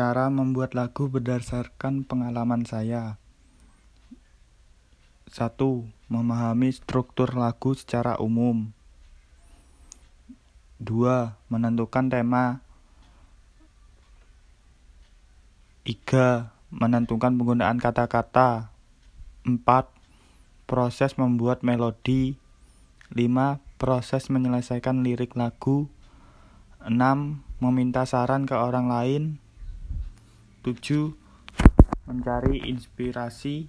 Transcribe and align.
Cara 0.00 0.32
membuat 0.32 0.72
lagu 0.72 1.12
berdasarkan 1.12 2.08
pengalaman 2.08 2.64
saya. 2.64 3.20
1. 5.28 5.60
Memahami 6.08 6.72
struktur 6.72 7.36
lagu 7.36 7.76
secara 7.76 8.16
umum. 8.16 8.72
2. 10.80 11.36
Menentukan 11.52 12.08
tema. 12.08 12.64
3. 15.84 16.48
Menentukan 16.72 17.36
penggunaan 17.36 17.76
kata-kata. 17.76 18.72
4. 19.44 19.60
Proses 20.64 21.20
membuat 21.20 21.60
melodi. 21.60 22.40
5. 23.12 23.60
Proses 23.76 24.32
menyelesaikan 24.32 25.04
lirik 25.04 25.36
lagu. 25.36 25.92
6. 26.88 26.88
Meminta 27.60 28.08
saran 28.08 28.48
ke 28.48 28.56
orang 28.56 28.88
lain. 28.88 29.36
7. 30.64 31.14
Mencari 32.06 32.58
inspirasi 32.68 33.68